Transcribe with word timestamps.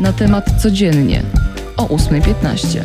Na 0.00 0.12
temat 0.12 0.62
codziennie 0.62 1.22
o 1.76 1.86
8.15. 1.86 2.80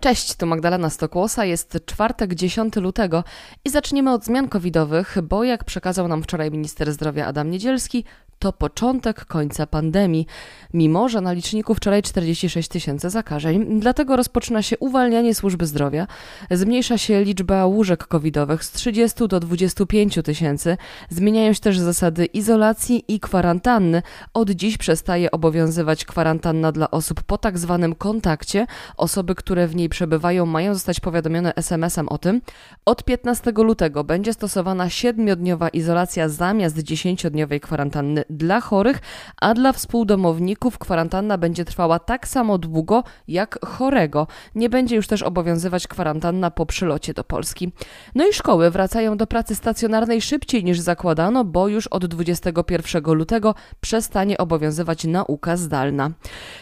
Cześć, 0.00 0.34
tu 0.34 0.46
Magdalena 0.46 0.90
Stokłosa, 0.90 1.44
jest 1.44 1.78
czwartek 1.86 2.34
10 2.34 2.76
lutego 2.76 3.24
i 3.64 3.70
zaczniemy 3.70 4.12
od 4.12 4.24
zmian 4.24 4.48
covidowych, 4.48 5.16
bo 5.22 5.44
jak 5.44 5.64
przekazał 5.64 6.08
nam 6.08 6.22
wczoraj 6.22 6.50
minister 6.50 6.92
zdrowia 6.92 7.26
Adam 7.26 7.50
Niedzielski, 7.50 8.04
to 8.42 8.52
początek 8.52 9.24
końca 9.24 9.66
pandemii, 9.66 10.26
mimo 10.74 11.08
że 11.08 11.20
na 11.20 11.32
liczniku 11.32 11.74
wczoraj 11.74 12.02
46 12.02 12.68
tysięcy 12.68 13.10
zakażeń. 13.10 13.80
Dlatego 13.80 14.16
rozpoczyna 14.16 14.62
się 14.62 14.78
uwalnianie 14.78 15.34
służby 15.34 15.66
zdrowia. 15.66 16.06
Zmniejsza 16.50 16.98
się 16.98 17.24
liczba 17.24 17.66
łóżek 17.66 18.06
covidowych 18.06 18.64
z 18.64 18.72
30 18.72 19.28
do 19.28 19.40
25 19.40 20.18
tysięcy. 20.24 20.76
Zmieniają 21.08 21.52
się 21.52 21.60
też 21.60 21.78
zasady 21.78 22.24
izolacji 22.24 23.04
i 23.08 23.20
kwarantanny. 23.20 24.02
Od 24.34 24.50
dziś 24.50 24.76
przestaje 24.76 25.30
obowiązywać 25.30 26.04
kwarantanna 26.04 26.72
dla 26.72 26.90
osób 26.90 27.22
po 27.22 27.38
tak 27.38 27.58
zwanym 27.58 27.94
kontakcie. 27.94 28.66
Osoby, 28.96 29.34
które 29.34 29.68
w 29.68 29.76
niej 29.76 29.88
przebywają, 29.88 30.46
mają 30.46 30.74
zostać 30.74 31.00
powiadomione 31.00 31.54
SMS-em 31.54 32.08
o 32.08 32.18
tym. 32.18 32.40
Od 32.84 33.04
15 33.04 33.52
lutego 33.56 34.04
będzie 34.04 34.32
stosowana 34.32 34.86
7-dniowa 34.86 35.68
izolacja 35.72 36.28
zamiast 36.28 36.76
10-dniowej 36.76 37.60
kwarantanny 37.60 38.24
dla 38.36 38.60
chorych, 38.60 39.00
a 39.40 39.54
dla 39.54 39.72
współdomowników 39.72 40.78
kwarantanna 40.78 41.38
będzie 41.38 41.64
trwała 41.64 41.98
tak 41.98 42.28
samo 42.28 42.58
długo 42.58 43.04
jak 43.28 43.66
chorego. 43.66 44.26
Nie 44.54 44.70
będzie 44.70 44.96
już 44.96 45.06
też 45.06 45.22
obowiązywać 45.22 45.86
kwarantanna 45.86 46.50
po 46.50 46.66
przylocie 46.66 47.14
do 47.14 47.24
Polski. 47.24 47.72
No 48.14 48.28
i 48.28 48.32
szkoły 48.32 48.70
wracają 48.70 49.16
do 49.16 49.26
pracy 49.26 49.54
stacjonarnej 49.54 50.22
szybciej 50.22 50.64
niż 50.64 50.80
zakładano, 50.80 51.44
bo 51.44 51.68
już 51.68 51.86
od 51.86 52.06
21 52.06 53.14
lutego 53.14 53.54
przestanie 53.80 54.38
obowiązywać 54.38 55.04
nauka 55.04 55.56
zdalna. 55.56 56.10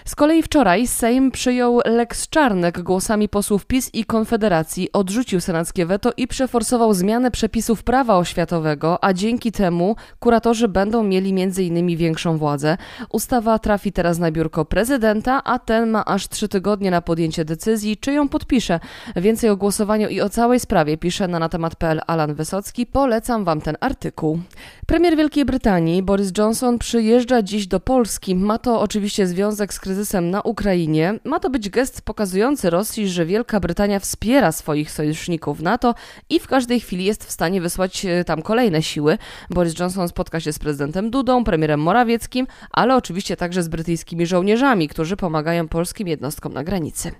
Z 0.04 0.14
kolei 0.14 0.42
wczoraj 0.42 0.86
Sejm 0.86 1.30
przyjął 1.30 1.80
Lex 1.84 2.28
Czarnek 2.28 2.82
głosami 2.82 3.28
posłów 3.28 3.66
PiS 3.66 3.90
i 3.94 4.04
Konfederacji, 4.04 4.92
odrzucił 4.92 5.40
senackie 5.40 5.86
weto 5.86 6.12
i 6.16 6.26
przeforsował 6.26 6.94
zmianę 6.94 7.30
przepisów 7.30 7.82
prawa 7.82 8.16
oświatowego, 8.16 9.04
a 9.04 9.12
dzięki 9.12 9.52
temu 9.52 9.96
kuratorzy 10.18 10.68
będą 10.68 11.02
mieli 11.02 11.32
między 11.32 11.59
m.in. 11.68 11.96
większą 11.96 12.38
władzę. 12.38 12.76
Ustawa 13.12 13.58
trafi 13.58 13.92
teraz 13.92 14.18
na 14.18 14.30
biurko 14.30 14.64
prezydenta, 14.64 15.44
a 15.44 15.58
ten 15.58 15.90
ma 15.90 16.04
aż 16.04 16.28
trzy 16.28 16.48
tygodnie 16.48 16.90
na 16.90 17.02
podjęcie 17.02 17.44
decyzji, 17.44 17.96
czy 17.96 18.12
ją 18.12 18.28
podpisze. 18.28 18.80
Więcej 19.16 19.50
o 19.50 19.56
głosowaniu 19.56 20.08
i 20.08 20.20
o 20.20 20.28
całej 20.28 20.60
sprawie 20.60 20.98
pisze 20.98 21.28
na 21.28 21.38
natemat.pl 21.38 22.00
Alan 22.06 22.34
Wysocki. 22.34 22.86
Polecam 22.86 23.44
wam 23.44 23.60
ten 23.60 23.76
artykuł. 23.80 24.40
Premier 24.86 25.16
Wielkiej 25.16 25.44
Brytanii 25.44 26.02
Boris 26.02 26.32
Johnson 26.38 26.78
przyjeżdża 26.78 27.42
dziś 27.42 27.66
do 27.66 27.80
Polski. 27.80 28.34
Ma 28.34 28.58
to 28.58 28.80
oczywiście 28.80 29.26
związek 29.26 29.74
z 29.74 29.80
kryzysem 29.80 30.30
na 30.30 30.40
Ukrainie. 30.42 31.18
Ma 31.24 31.40
to 31.40 31.50
być 31.50 31.70
gest 31.70 32.02
pokazujący 32.02 32.70
Rosji, 32.70 33.08
że 33.08 33.26
Wielka 33.26 33.60
Brytania 33.60 34.00
wspiera 34.00 34.52
swoich 34.52 34.90
sojuszników 34.90 35.60
NATO 35.62 35.94
i 36.30 36.40
w 36.40 36.46
każdej 36.46 36.80
chwili 36.80 37.04
jest 37.04 37.24
w 37.24 37.30
stanie 37.30 37.60
wysłać 37.60 38.04
e, 38.04 38.24
tam 38.24 38.42
kolejne 38.42 38.82
siły. 38.82 39.18
Boris 39.50 39.78
Johnson 39.78 40.08
spotka 40.08 40.40
się 40.40 40.52
z 40.52 40.58
prezydentem 40.58 41.10
Dudą, 41.10 41.39
premierem 41.44 41.80
Morawieckim, 41.80 42.46
ale 42.70 42.96
oczywiście 42.96 43.36
także 43.36 43.62
z 43.62 43.68
brytyjskimi 43.68 44.26
żołnierzami, 44.26 44.88
którzy 44.88 45.16
pomagają 45.16 45.68
polskim 45.68 46.08
jednostkom 46.08 46.52
na 46.52 46.64
granicy. 46.64 47.12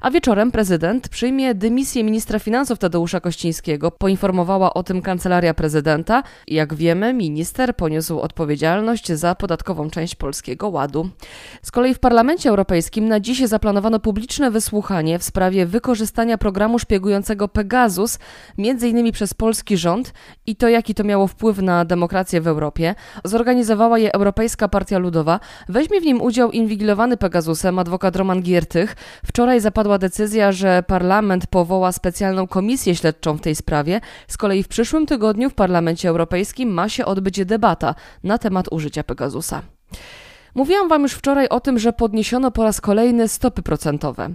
A 0.00 0.10
wieczorem 0.10 0.52
prezydent 0.52 1.08
przyjmie 1.08 1.54
dymisję 1.54 2.04
ministra 2.04 2.38
finansów 2.38 2.78
Tadeusza 2.78 3.20
Kościńskiego. 3.20 3.90
Poinformowała 3.90 4.74
o 4.74 4.82
tym 4.82 5.02
kancelaria 5.02 5.54
prezydenta. 5.54 6.22
Jak 6.48 6.74
wiemy, 6.74 7.14
minister 7.14 7.76
poniósł 7.76 8.20
odpowiedzialność 8.20 9.12
za 9.12 9.34
podatkową 9.34 9.90
część 9.90 10.14
Polskiego 10.14 10.68
Ładu. 10.68 11.08
Z 11.62 11.70
kolei 11.70 11.94
w 11.94 11.98
Parlamencie 11.98 12.50
Europejskim 12.50 13.08
na 13.08 13.20
dziś 13.20 13.46
zaplanowano 13.46 14.00
publiczne 14.00 14.50
wysłuchanie 14.50 15.18
w 15.18 15.22
sprawie 15.22 15.66
wykorzystania 15.66 16.38
programu 16.38 16.78
szpiegującego 16.78 17.48
Pegasus, 17.48 18.18
między 18.58 18.88
innymi 18.88 19.12
przez 19.12 19.34
polski 19.34 19.76
rząd 19.76 20.12
i 20.46 20.56
to, 20.56 20.68
jaki 20.68 20.94
to 20.94 21.04
miało 21.04 21.26
wpływ 21.26 21.58
na 21.58 21.84
demokrację 21.84 22.40
w 22.40 22.46
Europie. 22.46 22.94
Zorganizowano 23.24 23.63
zorganizowała 23.64 23.98
je 23.98 24.12
Europejska 24.12 24.68
Partia 24.68 24.98
Ludowa. 24.98 25.40
Weźmie 25.68 26.00
w 26.00 26.04
nim 26.04 26.20
udział 26.22 26.50
inwigilowany 26.50 27.16
Pegasusem 27.16 27.78
adwokat 27.78 28.16
Roman 28.16 28.42
Giertych. 28.42 28.96
Wczoraj 29.26 29.60
zapadła 29.60 29.98
decyzja, 29.98 30.52
że 30.52 30.82
parlament 30.86 31.46
powoła 31.46 31.92
specjalną 31.92 32.46
komisję 32.46 32.96
śledczą 32.96 33.36
w 33.36 33.40
tej 33.40 33.54
sprawie. 33.54 34.00
Z 34.28 34.36
kolei 34.36 34.62
w 34.62 34.68
przyszłym 34.68 35.06
tygodniu 35.06 35.50
w 35.50 35.54
Parlamencie 35.54 36.08
Europejskim 36.08 36.68
ma 36.68 36.88
się 36.88 37.04
odbyć 37.04 37.44
debata 37.44 37.94
na 38.24 38.38
temat 38.38 38.66
użycia 38.70 39.02
Pegasusa. 39.02 39.62
Mówiłam 40.54 40.88
Wam 40.88 41.02
już 41.02 41.12
wczoraj 41.12 41.48
o 41.48 41.60
tym, 41.60 41.78
że 41.78 41.92
podniesiono 41.92 42.50
po 42.50 42.64
raz 42.64 42.80
kolejny 42.80 43.28
stopy 43.28 43.62
procentowe. 43.62 44.30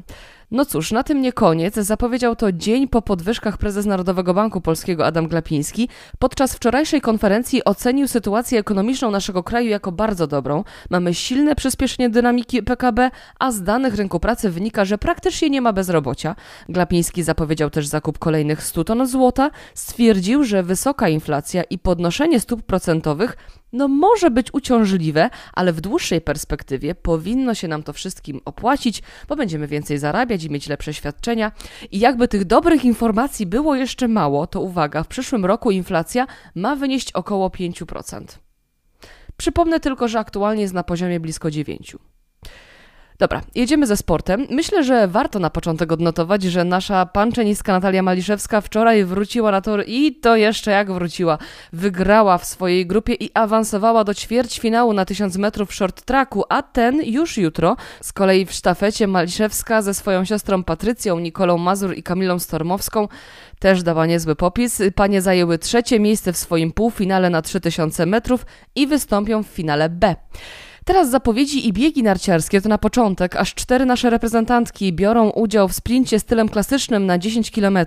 No 0.52 0.66
cóż, 0.66 0.92
na 0.92 1.04
tym 1.04 1.22
nie 1.22 1.34
koniec. 1.34 1.76
Zapowiedział 1.76 2.36
to 2.36 2.52
dzień 2.52 2.88
po 2.88 3.02
podwyżkach 3.02 3.58
prezes 3.58 3.86
Narodowego 3.86 4.34
Banku 4.34 4.62
Polskiego 4.62 5.06
Adam 5.06 5.28
Glapiński. 5.28 5.90
Podczas 6.20 6.56
wczorajszej 6.56 7.02
konferencji 7.02 7.64
ocenił 7.64 8.08
sytuację 8.08 8.60
ekonomiczną 8.60 9.12
naszego 9.12 9.44
kraju 9.44 9.70
jako 9.70 9.92
bardzo 9.92 10.28
dobrą. 10.28 10.64
Mamy 10.90 11.14
silne 11.14 11.56
przyspieszenie 11.56 12.10
dynamiki 12.10 12.64
PKB, 12.64 13.12
a 13.40 13.52
z 13.52 13.64
danych 13.64 13.96
rynku 13.96 14.20
pracy 14.20 14.50
wynika, 14.50 14.86
że 14.86 14.98
praktycznie 14.98 15.50
nie 15.50 15.62
ma 15.62 15.74
bezrobocia. 15.74 16.36
Glapiński 16.70 17.24
zapowiedział 17.24 17.70
też 17.70 17.88
zakup 17.88 18.20
kolejnych 18.20 18.64
100 18.64 18.84
ton 18.84 19.08
złota. 19.08 19.52
Stwierdził, 19.74 20.44
że 20.44 20.64
wysoka 20.64 21.10
inflacja 21.10 21.64
i 21.64 21.80
podnoszenie 21.80 22.40
stóp 22.40 22.64
procentowych 22.64 23.38
no 23.74 23.88
może 23.88 24.32
być 24.32 24.54
uciążliwe, 24.54 25.30
ale 25.54 25.74
w 25.74 25.82
dłuższej 25.82 26.22
perspektywie 26.22 26.96
powinno 26.96 27.54
się 27.54 27.68
nam 27.68 27.84
to 27.84 27.94
wszystkim 27.94 28.42
opłacić, 28.46 29.04
bo 29.28 29.36
będziemy 29.36 29.68
więcej 29.68 29.98
zarabiać 29.98 30.44
i 30.44 30.50
mieć 30.50 30.68
lepsze 30.68 30.94
świadczenia. 30.94 31.52
I 31.92 32.00
jakby 32.00 32.28
tych 32.28 32.46
dobrych 32.46 32.86
informacji 32.86 33.46
było 33.46 33.76
jeszcze 33.76 34.08
mało, 34.08 34.48
to 34.48 34.62
uwaga, 34.62 35.04
w 35.04 35.08
przyszłym 35.08 35.46
roku 35.46 35.72
inflacja 35.72 36.28
ma 36.56 36.76
wynieść 36.76 37.12
około 37.12 37.50
5%. 37.50 38.24
Przypomnę 39.38 39.80
tylko, 39.80 40.08
że 40.08 40.20
aktualnie 40.20 40.62
jest 40.62 40.74
na 40.74 40.84
poziomie 40.84 41.20
blisko 41.20 41.48
9%. 41.48 41.98
Dobra, 43.20 43.42
jedziemy 43.56 43.88
ze 43.88 43.98
sportem. 43.98 44.48
Myślę, 44.50 44.84
że 44.84 45.08
warto 45.08 45.40
na 45.40 45.50
początek 45.50 45.92
odnotować, 45.92 46.44
że 46.44 46.64
nasza 46.64 47.06
panczeniska 47.06 47.74
Natalia 47.74 48.04
Maliszewska 48.04 48.62
wczoraj 48.62 49.06
wróciła 49.06 49.52
na 49.52 49.62
tor 49.62 49.84
i 49.88 50.16
to 50.16 50.36
jeszcze 50.36 50.72
jak 50.72 50.92
wróciła. 50.92 51.38
Wygrała 51.74 52.38
w 52.38 52.46
swojej 52.46 52.88
grupie 52.88 53.14
i 53.14 53.32
awansowała 53.34 54.04
do 54.04 54.14
ćwierćfinału 54.14 54.94
na 54.94 55.06
1000 55.06 55.38
metrów 55.38 55.74
short 55.74 56.02
tracku, 56.02 56.44
a 56.50 56.62
ten 56.62 57.02
już 57.04 57.38
jutro. 57.38 57.76
Z 58.02 58.14
kolei 58.14 58.46
w 58.46 58.52
sztafecie 58.52 59.08
Maliszewska 59.08 59.82
ze 59.82 59.94
swoją 59.94 60.26
siostrą 60.26 60.64
Patrycją, 60.64 61.20
Nikolą 61.20 61.58
Mazur 61.58 61.98
i 61.98 62.04
Kamilą 62.04 62.40
Stormowską 62.40 63.08
też 63.60 63.84
dała 63.84 64.06
niezły 64.06 64.36
popis. 64.36 64.82
Panie 64.96 65.22
zajęły 65.22 65.58
trzecie 65.58 66.00
miejsce 66.00 66.34
w 66.34 66.38
swoim 66.38 66.72
półfinale 66.72 67.30
na 67.30 67.42
3000 67.42 68.06
metrów 68.06 68.46
i 68.76 68.88
wystąpią 68.88 69.44
w 69.44 69.48
finale 69.48 69.90
B. 69.90 70.16
Teraz 70.86 71.10
zapowiedzi 71.10 71.68
i 71.68 71.74
biegi 71.74 72.04
narciarskie 72.04 72.62
to 72.62 72.70
na 72.70 72.78
początek. 72.78 73.36
Aż 73.36 73.54
cztery 73.54 73.86
nasze 73.86 74.10
reprezentantki 74.10 74.94
biorą 74.94 75.30
udział 75.30 75.68
w 75.68 75.74
sprincie 75.74 76.20
stylem 76.20 76.50
klasycznym 76.50 77.06
na 77.06 77.18
10 77.18 77.52
km. 77.52 77.80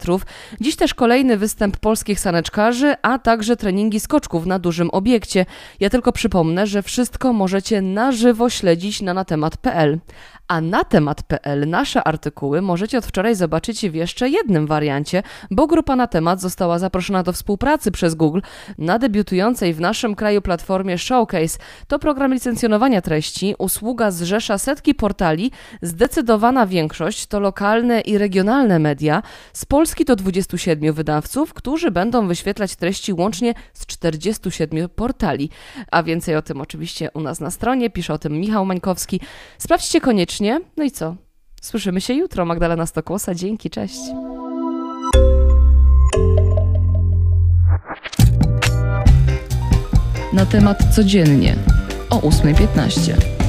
Dziś 0.61 0.77
też 0.77 0.95
kolejny 0.95 1.37
występ 1.37 1.77
polskich 1.77 2.21
saneczkarzy, 2.21 2.95
a 3.03 3.19
także 3.19 3.57
treningi 3.57 4.01
skoczków 4.01 4.47
na 4.47 4.59
dużym 4.59 4.91
obiekcie. 4.91 5.47
Ja 5.81 5.91
tylko 5.91 6.13
przypomnę, 6.13 6.67
że 6.67 6.83
wszystko 6.83 7.33
możecie 7.33 7.83
na 7.83 8.13
żywo 8.13 8.51
śledzić 8.51 9.03
na 9.03 9.15
natemat.pl. 9.15 9.99
A 10.49 10.61
na 10.61 10.85
temat.pl 10.85 11.69
nasze 11.69 12.05
artykuły 12.05 12.63
możecie 12.63 12.99
od 12.99 13.07
wczoraj 13.07 13.35
zobaczyć 13.35 13.91
w 13.91 13.95
jeszcze 13.95 14.29
jednym 14.29 14.67
wariancie, 14.67 15.23
bo 15.51 15.67
grupa 15.67 15.97
na 15.97 16.07
temat 16.07 16.41
została 16.41 16.79
zaproszona 16.79 17.23
do 17.23 17.33
współpracy 17.33 17.91
przez 17.91 18.15
Google 18.15 18.41
na 18.79 18.99
debiutującej 18.99 19.75
w 19.75 19.81
naszym 19.81 20.15
kraju 20.15 20.43
platformie 20.43 20.99
Showcase. 20.99 21.59
To 21.89 21.99
program 21.99 22.35
licencjonowania 22.35 23.03
treści, 23.03 23.55
usługa 23.59 24.11
zrzesza 24.11 24.59
setki 24.59 24.95
portali, 24.95 25.51
zdecydowana 25.83 26.67
większość 26.67 27.27
to 27.27 27.41
lokalne 27.41 28.01
i 28.01 28.19
regionalne 28.19 28.79
media, 28.79 29.23
z 29.53 29.65
Polski 29.65 30.05
to 30.05 30.17
27 30.17 30.93
wydawców, 30.93 31.55
którzy 31.55 31.91
będą 31.91 32.27
wyświetlać 32.29 32.77
treści 32.77 33.13
łącznie 33.13 33.55
z 33.75 33.87
47 33.87 34.89
portali. 34.89 35.51
A 35.91 36.03
więcej 36.03 36.37
o 36.37 36.43
tym 36.43 36.61
oczywiście 36.61 37.11
u 37.15 37.21
nas 37.21 37.41
na 37.41 37.51
stronie, 37.51 37.91
pisze 37.91 38.15
o 38.15 38.19
tym 38.19 38.33
Michał 38.33 38.67
Mańkowski. 38.67 39.21
Sprawdźcie 39.59 40.01
koniecznie 40.01 40.32
no 40.77 40.85
i 40.85 40.91
co? 40.91 41.17
Słyszymy 41.63 42.01
się 42.01 42.15
jutro. 42.15 42.45
Magdalena 42.45 42.87
Stokłosa. 42.87 43.35
Dzięki, 43.35 43.71
cześć. 43.71 44.01
Na 50.33 50.47
temat 50.47 50.95
codziennie 50.95 51.57
o 52.11 52.19
8.15. 52.19 53.42